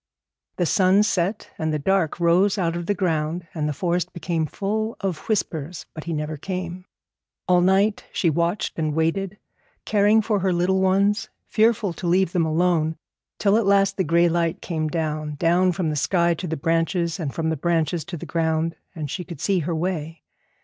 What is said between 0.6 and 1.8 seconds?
sun set and the